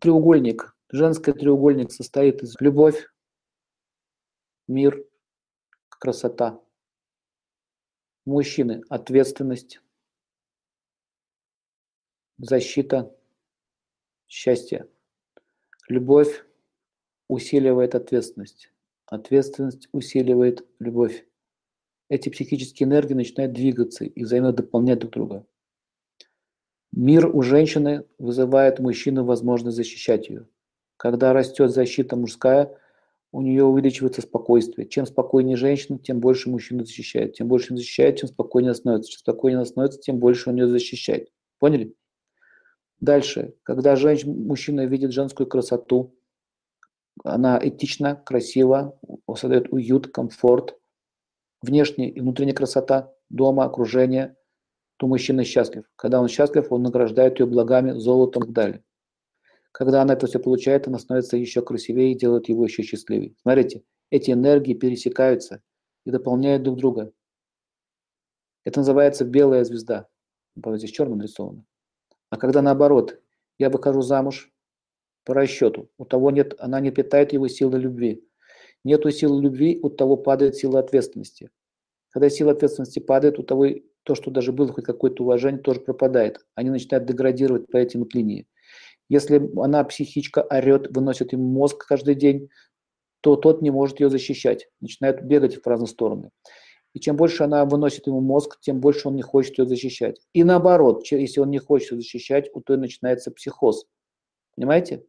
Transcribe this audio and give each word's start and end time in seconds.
треугольник, 0.00 0.76
женский 0.90 1.32
треугольник 1.32 1.92
состоит 1.92 2.42
из 2.42 2.60
любовь, 2.60 3.08
мир, 4.68 5.04
красота. 5.88 6.60
Мужчины– 8.24 8.82
ответственность, 8.88 9.80
защита, 12.38 13.14
счастье. 14.28 14.88
Любовь 15.88 16.44
усиливает 17.28 17.94
ответственность. 17.94 18.72
Ответственность 19.06 19.88
усиливает 19.92 20.66
любовь. 20.78 21.26
Эти 22.08 22.28
психические 22.28 22.88
энергии 22.88 23.14
начинают 23.14 23.52
двигаться 23.52 24.04
и 24.04 24.22
взаимодополнять 24.22 25.00
друг 25.00 25.12
друга. 25.12 25.46
Мир 26.92 27.34
у 27.34 27.42
женщины 27.42 28.04
вызывает 28.18 28.78
у 28.78 28.82
мужчины 28.82 29.22
возможность 29.22 29.76
защищать 29.76 30.28
ее. 30.28 30.46
Когда 30.98 31.32
растет 31.32 31.70
защита 31.70 32.16
мужская, 32.16 32.76
у 33.32 33.40
нее 33.40 33.64
увеличивается 33.64 34.20
спокойствие. 34.20 34.86
Чем 34.86 35.06
спокойнее 35.06 35.56
женщина, 35.56 35.98
тем 35.98 36.20
больше 36.20 36.50
мужчина 36.50 36.84
защищает. 36.84 37.32
Тем 37.32 37.48
больше 37.48 37.72
он 37.72 37.78
защищает, 37.78 38.16
тем 38.16 38.28
спокойнее 38.28 38.74
становится. 38.74 39.10
Чем 39.10 39.20
спокойнее 39.20 39.56
она 39.56 39.64
становится, 39.64 40.00
тем 40.00 40.18
больше 40.18 40.50
он 40.50 40.56
ее 40.56 40.68
защищает. 40.68 41.32
Поняли? 41.58 41.94
Дальше. 43.00 43.54
Когда 43.62 43.96
женщина, 43.96 44.34
мужчина 44.34 44.84
видит 44.84 45.12
женскую 45.12 45.46
красоту, 45.46 46.14
она 47.24 47.58
этична, 47.62 48.16
красива, 48.16 48.98
создает 49.34 49.72
уют, 49.72 50.08
комфорт, 50.08 50.78
внешняя 51.62 52.10
и 52.10 52.20
внутренняя 52.20 52.54
красота 52.54 53.14
дома, 53.30 53.64
окружения, 53.64 54.36
то 55.02 55.08
мужчина 55.08 55.42
счастлив. 55.42 55.82
Когда 55.96 56.20
он 56.20 56.28
счастлив, 56.28 56.70
он 56.70 56.84
награждает 56.84 57.40
ее 57.40 57.46
благами, 57.46 57.98
золотом 57.98 58.44
и 58.44 58.46
так 58.46 58.54
далее. 58.54 58.84
Когда 59.72 60.00
она 60.00 60.12
это 60.14 60.28
все 60.28 60.38
получает, 60.38 60.86
она 60.86 61.00
становится 61.00 61.36
еще 61.36 61.60
красивее 61.60 62.12
и 62.12 62.14
делает 62.14 62.48
его 62.48 62.64
еще 62.64 62.84
счастливее. 62.84 63.34
Смотрите, 63.42 63.82
эти 64.10 64.30
энергии 64.30 64.74
пересекаются 64.74 65.60
и 66.04 66.12
дополняют 66.12 66.62
друг 66.62 66.76
друга. 66.76 67.10
Это 68.62 68.78
называется 68.78 69.24
белая 69.24 69.64
звезда. 69.64 70.06
Здесь 70.54 70.92
черным 70.92 71.18
нарисовано. 71.18 71.64
А 72.30 72.36
когда 72.36 72.62
наоборот, 72.62 73.20
я 73.58 73.70
выхожу 73.70 74.02
замуж 74.02 74.52
по 75.24 75.34
расчету, 75.34 75.90
у 75.98 76.04
того 76.04 76.30
нет, 76.30 76.54
она 76.60 76.78
не 76.78 76.92
питает 76.92 77.32
его 77.32 77.48
силы 77.48 77.76
любви. 77.80 78.24
Нету 78.84 79.10
силы 79.10 79.42
любви, 79.42 79.80
у 79.82 79.90
того 79.90 80.16
падает 80.16 80.54
сила 80.54 80.78
ответственности. 80.78 81.50
Когда 82.10 82.30
сила 82.30 82.52
ответственности 82.52 83.00
падает, 83.00 83.40
у 83.40 83.42
того 83.42 83.66
то, 84.04 84.14
что 84.14 84.30
даже 84.30 84.52
было 84.52 84.72
хоть 84.72 84.84
какое-то 84.84 85.22
уважение, 85.22 85.60
тоже 85.60 85.80
пропадает. 85.80 86.44
Они 86.54 86.70
начинают 86.70 87.06
деградировать 87.06 87.68
по 87.68 87.76
этим 87.76 88.00
вот 88.00 88.14
линии. 88.14 88.46
Если 89.08 89.50
она, 89.60 89.84
психичка, 89.84 90.42
орет, 90.42 90.94
выносит 90.94 91.32
ему 91.32 91.44
мозг 91.44 91.86
каждый 91.86 92.14
день, 92.14 92.48
то 93.20 93.36
тот 93.36 93.62
не 93.62 93.70
может 93.70 94.00
ее 94.00 94.10
защищать, 94.10 94.68
начинает 94.80 95.24
бегать 95.24 95.56
в 95.56 95.66
разные 95.66 95.88
стороны. 95.88 96.30
И 96.94 97.00
чем 97.00 97.16
больше 97.16 97.44
она 97.44 97.64
выносит 97.64 98.06
ему 98.06 98.20
мозг, 98.20 98.58
тем 98.60 98.80
больше 98.80 99.08
он 99.08 99.16
не 99.16 99.22
хочет 99.22 99.58
ее 99.58 99.66
защищать. 99.66 100.20
И 100.32 100.44
наоборот, 100.44 101.06
если 101.10 101.40
он 101.40 101.50
не 101.50 101.58
хочет 101.58 101.92
ее 101.92 101.98
защищать, 101.98 102.50
у 102.52 102.60
той 102.60 102.76
начинается 102.76 103.30
психоз. 103.30 103.86
Понимаете? 104.56 105.04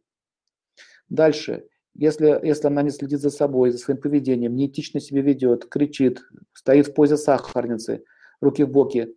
Дальше. 1.08 1.66
Если, 1.94 2.40
если 2.42 2.66
она 2.66 2.82
не 2.82 2.90
следит 2.90 3.20
за 3.20 3.30
собой, 3.30 3.70
за 3.70 3.78
своим 3.78 4.00
поведением, 4.00 4.56
неэтично 4.56 4.98
себя 4.98 5.22
ведет, 5.22 5.66
кричит, 5.66 6.22
стоит 6.52 6.88
в 6.88 6.94
позе 6.94 7.16
сахарницы, 7.16 8.02
руки 8.44 8.62
в 8.64 8.70
боки, 8.70 9.16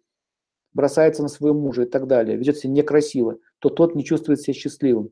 бросается 0.73 1.21
на 1.21 1.27
своего 1.27 1.57
мужа 1.57 1.83
и 1.83 1.85
так 1.85 2.07
далее, 2.07 2.37
ведет 2.37 2.57
себя 2.57 2.73
некрасиво, 2.73 3.39
то 3.59 3.69
тот 3.69 3.95
не 3.95 4.03
чувствует 4.03 4.41
себя 4.41 4.53
счастливым. 4.53 5.11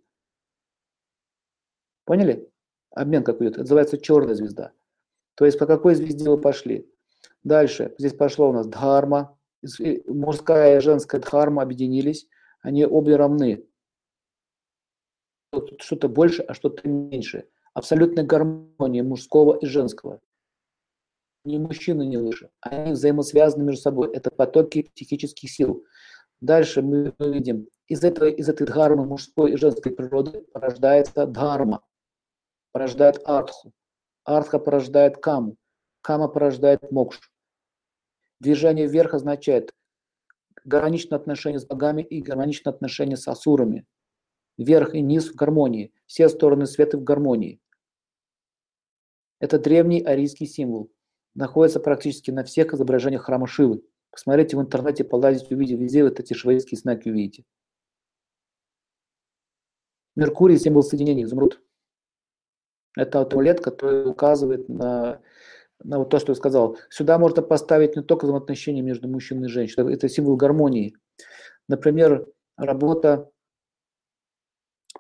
Поняли? 2.06 2.50
Обмен 2.92 3.24
как 3.24 3.42
идет. 3.42 3.54
Это 3.54 3.62
называется 3.62 3.98
черная 3.98 4.36
звезда. 4.36 4.72
То 5.36 5.46
есть 5.46 5.60
по 5.60 5.66
какой 5.66 5.96
звезде 5.96 6.30
вы 6.30 6.40
пошли? 6.40 6.90
Дальше. 7.44 7.94
Здесь 7.98 8.14
пошло 8.14 8.50
у 8.50 8.54
нас 8.54 8.68
дхарма. 8.68 9.38
Мужская 10.06 10.78
и 10.78 10.81
женская 10.81 11.20
дхарма 11.20 11.64
объединились. 11.64 12.28
Они 12.62 12.86
обе 12.86 13.16
равны. 13.16 13.66
Что-то 15.80 16.09
больше, 16.09 16.44
а 16.44 16.54
что-то 16.54 16.88
меньше. 16.88 17.48
Абсолютная 17.74 18.24
гармония 18.24 19.04
мужского 19.04 19.58
и 19.58 19.66
женского 19.66 20.22
ни 21.45 21.57
мужчина, 21.57 22.01
ни 22.01 22.17
выше. 22.17 22.50
Они 22.61 22.94
взаимосвязаны 22.94 23.63
между 23.63 23.81
собой. 23.81 24.13
Это 24.13 24.31
потоки 24.31 24.89
психических 24.95 25.50
сил. 25.50 25.85
Дальше 26.41 26.81
мы 26.81 27.13
видим, 27.19 27.67
из, 27.88 28.03
этого, 28.03 28.28
из 28.28 28.50
этой 28.50 28.67
дхармы 28.67 29.06
мужской 29.06 29.53
и 29.53 29.57
женской 29.57 29.91
природы 29.91 30.41
порождается 30.53 31.25
дхарма, 31.25 31.81
порождает 32.72 33.22
артху. 33.25 33.72
Артха 34.25 34.59
порождает 34.59 35.17
каму, 35.17 35.56
кама 36.01 36.28
порождает 36.28 36.91
мокш. 36.91 37.31
Движение 38.39 38.88
вверх 38.88 39.13
означает 39.13 39.73
гармоничное 40.63 41.19
отношение 41.19 41.59
с 41.59 41.66
богами 41.66 42.01
и 42.01 42.22
гармоничное 42.22 42.73
отношение 42.73 43.17
с 43.17 43.27
асурами. 43.27 43.85
Вверх 44.57 44.95
и 44.95 45.01
низ 45.01 45.29
в 45.29 45.35
гармонии, 45.35 45.94
все 46.07 46.27
стороны 46.27 46.66
света 46.66 46.97
в 46.97 47.03
гармонии. 47.03 47.62
Это 49.39 49.59
древний 49.59 50.01
арийский 50.01 50.47
символ 50.47 50.91
находится 51.35 51.79
практически 51.79 52.31
на 52.31 52.44
всех 52.44 52.73
изображениях 52.73 53.23
храма 53.23 53.47
Шивы. 53.47 53.84
Посмотрите 54.09 54.56
в 54.56 54.62
интернете, 54.62 55.03
полазите, 55.03 55.53
увидите, 55.56 55.78
везде 55.78 56.03
вот 56.03 56.19
эти 56.19 56.34
швейские 56.34 56.79
знаки 56.79 57.09
увидите. 57.09 57.44
Меркурий– 60.16 60.57
символ 60.59 60.84
соединения, 60.84 61.25
изумруд. 61.25 61.62
Это 62.97 63.22
амулет, 63.22 63.59
который 63.59 64.09
указывает 64.09 64.69
на, 64.69 65.22
на 65.84 66.00
вот 66.00 66.09
то, 66.09 66.19
что 66.19 66.31
я 66.31 66.35
сказал. 66.35 66.78
Сюда 66.90 67.19
можно 67.19 67.41
поставить 67.41 67.97
не 67.97 68.03
только 68.03 68.24
взаимоотношения 68.24 68.81
между 68.81 69.09
мужчиной 69.09 69.47
и 69.47 69.51
женщиной, 69.51 69.94
это 69.94 70.07
символ 70.07 70.38
гармонии. 70.38 70.95
Например, 71.68 72.25
работа 72.56 73.29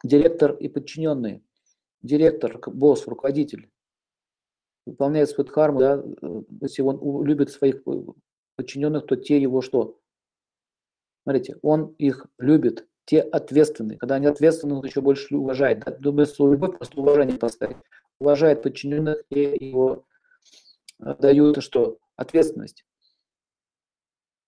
директор 0.03 0.51
и 0.53 0.67
подчиненные. 0.67 1.41
Директор, 2.01 2.59
босс, 2.67 3.07
руководитель 3.07 3.71
выполняет 4.85 5.29
свою 5.29 5.47
дхарму, 5.47 5.79
да, 5.79 6.03
если 6.61 6.81
он 6.81 7.25
любит 7.25 7.49
своих 7.49 7.81
э, 7.87 8.03
подчиненных, 8.55 9.05
то 9.07 9.15
те 9.15 9.41
его 9.41 9.61
что? 9.61 9.99
Смотрите, 11.23 11.57
он 11.61 11.95
их 11.97 12.27
любит, 12.37 12.87
те 13.05 13.21
ответственные. 13.21 13.97
Когда 13.97 14.15
они 14.15 14.27
ответственны, 14.27 14.75
он 14.75 14.85
еще 14.85 15.01
больше 15.01 15.35
уважает. 15.35 15.79
Да? 15.85 15.91
Думаю, 15.91 16.27
слово 16.27 16.53
любовь 16.53 16.77
просто 16.77 16.99
уважение 16.99 17.37
поставить. 17.37 17.77
Уважает 18.19 18.61
подчиненных 18.61 19.23
и 19.29 19.57
его 19.69 20.05
дают 20.99 21.61
что? 21.63 21.97
Ответственность. 22.15 22.85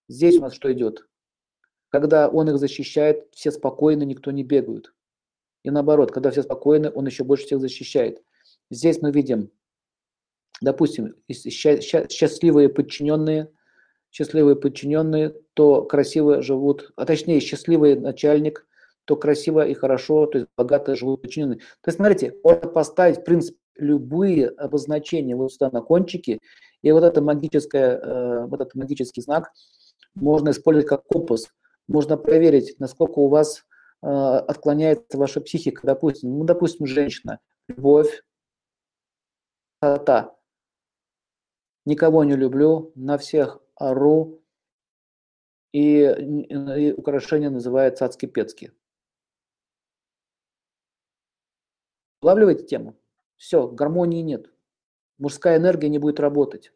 Здесь 0.08 0.38
у 0.38 0.40
нас 0.40 0.54
что 0.54 0.72
идет? 0.72 1.06
Когда 1.90 2.28
он 2.28 2.48
их 2.48 2.58
защищает, 2.58 3.28
все 3.32 3.50
спокойны, 3.50 4.04
никто 4.04 4.30
не 4.30 4.42
бегает. 4.44 4.94
И 5.64 5.70
наоборот, 5.70 6.12
когда 6.12 6.30
все 6.30 6.42
спокойны, 6.42 6.90
он 6.90 7.06
еще 7.06 7.24
больше 7.24 7.46
всех 7.46 7.60
защищает. 7.60 8.22
Здесь 8.70 9.02
мы 9.02 9.10
видим 9.10 9.50
допустим, 10.60 11.14
счастливые 11.30 12.68
подчиненные, 12.68 13.50
счастливые 14.10 14.56
подчиненные, 14.56 15.34
то 15.54 15.82
красиво 15.82 16.42
живут, 16.42 16.92
а 16.96 17.04
точнее 17.04 17.40
счастливый 17.40 17.96
начальник, 17.96 18.66
то 19.04 19.16
красиво 19.16 19.66
и 19.66 19.74
хорошо, 19.74 20.26
то 20.26 20.38
есть 20.38 20.50
богато 20.56 20.94
живут 20.94 21.22
подчиненные. 21.22 21.58
То 21.58 21.88
есть, 21.88 21.96
смотрите, 21.96 22.34
можно 22.44 22.68
поставить, 22.68 23.18
в 23.18 23.24
принципе, 23.24 23.58
любые 23.76 24.48
обозначения 24.48 25.36
вот 25.36 25.52
сюда 25.52 25.70
на 25.72 25.80
кончике, 25.80 26.40
и 26.82 26.92
вот 26.92 27.04
это 27.04 27.22
магическое, 27.22 27.96
э, 27.96 28.46
вот 28.46 28.60
этот 28.60 28.74
магический 28.74 29.22
знак 29.22 29.50
можно 30.14 30.50
использовать 30.50 30.88
как 30.88 31.04
компас. 31.04 31.48
Можно 31.86 32.16
проверить, 32.16 32.78
насколько 32.78 33.20
у 33.20 33.28
вас 33.28 33.64
э, 34.02 34.06
отклоняется 34.06 35.16
ваша 35.16 35.40
психика. 35.40 35.86
Допустим, 35.86 36.38
ну, 36.38 36.44
допустим, 36.44 36.86
женщина, 36.86 37.38
любовь, 37.68 38.22
красота 39.80 40.37
никого 41.88 42.22
не 42.22 42.36
люблю, 42.36 42.92
на 42.94 43.16
всех 43.16 43.60
ору, 43.74 44.42
и, 45.72 46.02
и 46.02 46.92
украшение 46.92 47.48
называется 47.48 48.04
цацки-пецки. 48.04 48.72
Улавливаете 52.20 52.66
тему? 52.66 52.94
Все, 53.36 53.66
гармонии 53.68 54.20
нет. 54.20 54.52
Мужская 55.18 55.56
энергия 55.56 55.88
не 55.88 55.98
будет 55.98 56.20
работать. 56.20 56.72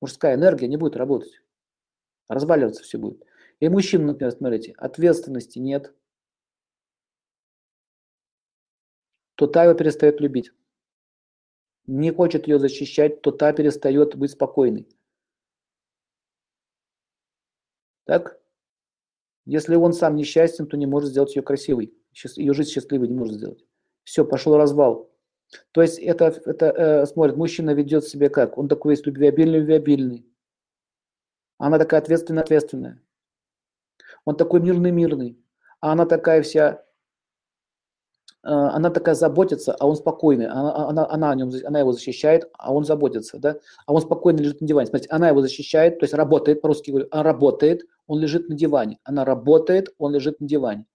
Мужская 0.00 0.34
энергия 0.34 0.68
не 0.68 0.76
будет 0.76 0.96
работать. 0.96 1.42
Разваливаться 2.28 2.82
все 2.82 2.98
будет. 2.98 3.24
И 3.60 3.68
мужчин, 3.68 4.04
например, 4.04 4.32
смотрите, 4.32 4.74
ответственности 4.76 5.58
нет. 5.58 5.94
То 9.36 9.46
та 9.46 9.64
его 9.64 9.74
перестает 9.74 10.20
любить 10.20 10.52
не 11.88 12.12
хочет 12.12 12.46
ее 12.46 12.58
защищать, 12.58 13.22
то 13.22 13.32
та 13.32 13.52
перестает 13.52 14.14
быть 14.14 14.32
спокойной. 14.32 14.86
Так? 18.04 18.38
Если 19.46 19.74
он 19.74 19.94
сам 19.94 20.14
несчастен, 20.14 20.66
то 20.66 20.76
не 20.76 20.86
может 20.86 21.10
сделать 21.10 21.34
ее 21.34 21.42
красивой, 21.42 21.94
ее 22.36 22.52
жизнь 22.52 22.70
счастливой 22.70 23.08
не 23.08 23.14
может 23.14 23.34
сделать. 23.34 23.64
Все, 24.04 24.24
пошел 24.24 24.56
развал. 24.56 25.10
То 25.72 25.80
есть 25.80 25.98
это, 25.98 26.26
это 26.44 26.66
э, 26.66 27.06
смотрит, 27.06 27.36
мужчина 27.36 27.72
ведет 27.72 28.04
себя 28.04 28.28
как? 28.28 28.58
Он 28.58 28.68
такой 28.68 28.92
есть 28.92 29.06
любвеобильный, 29.06 29.60
любвеобильный. 29.60 30.26
Она 31.56 31.78
такая 31.78 32.02
ответственная, 32.02 32.42
ответственная. 32.42 33.02
Он 34.26 34.36
такой 34.36 34.60
мирный, 34.60 34.90
мирный. 34.90 35.42
А 35.80 35.92
она 35.92 36.04
такая 36.04 36.42
вся 36.42 36.84
она 38.42 38.90
такая 38.90 39.14
заботится, 39.14 39.74
а 39.74 39.86
он 39.86 39.96
спокойный, 39.96 40.46
она, 40.46 40.88
она, 40.88 41.10
она, 41.10 41.30
о 41.32 41.34
нем, 41.34 41.50
она 41.64 41.80
его 41.80 41.92
защищает, 41.92 42.48
а 42.54 42.72
он 42.72 42.84
заботится, 42.84 43.38
да, 43.38 43.58
а 43.86 43.92
он 43.92 44.00
спокойно 44.00 44.38
лежит 44.38 44.60
на 44.60 44.66
диване. 44.66 44.86
Смотрите, 44.86 45.12
она 45.12 45.28
его 45.28 45.42
защищает, 45.42 45.98
то 45.98 46.04
есть 46.04 46.14
работает, 46.14 46.60
по-русски 46.60 46.90
говорю, 46.90 47.08
она 47.10 47.22
работает, 47.24 47.82
он 48.06 48.20
лежит 48.20 48.48
на 48.48 48.54
диване, 48.54 48.98
она 49.04 49.24
работает, 49.24 49.92
он 49.98 50.14
лежит 50.14 50.40
на 50.40 50.46
диване. 50.46 50.86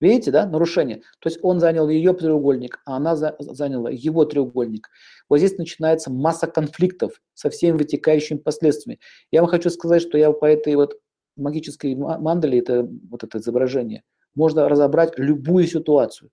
Видите, 0.00 0.32
да, 0.32 0.44
нарушение? 0.44 1.02
То 1.20 1.28
есть 1.28 1.38
он 1.42 1.60
занял 1.60 1.88
ее 1.88 2.12
треугольник, 2.12 2.80
а 2.84 2.96
она 2.96 3.16
за, 3.16 3.36
заняла 3.38 3.90
его 3.90 4.24
треугольник. 4.24 4.88
Вот 5.28 5.38
здесь 5.38 5.56
начинается 5.56 6.10
масса 6.10 6.46
конфликтов 6.46 7.22
со 7.32 7.48
всеми 7.48 7.78
вытекающими 7.78 8.38
последствиями. 8.38 9.00
Я 9.30 9.40
вам 9.40 9.48
хочу 9.48 9.70
сказать, 9.70 10.02
что 10.02 10.18
я 10.18 10.32
по 10.32 10.46
этой 10.46 10.74
вот 10.74 10.98
магической 11.36 11.94
мандале, 11.94 12.58
это 12.58 12.86
вот 13.08 13.22
это 13.22 13.38
изображение– 13.38 14.02
можно 14.34 14.68
разобрать 14.68 15.18
любую 15.18 15.66
ситуацию. 15.66 16.30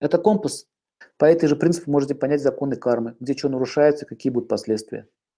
Это 0.00 0.18
компас. 0.18 0.66
По 1.16 1.26
этой 1.26 1.48
же 1.48 1.56
принципу 1.56 1.90
можете 1.90 2.14
понять 2.14 2.42
законы 2.42 2.76
кармы, 2.76 3.16
где 3.20 3.36
что 3.36 3.48
нарушается, 3.48 4.06
какие 4.06 4.32
будут 4.32 4.48
последствия. 4.48 5.08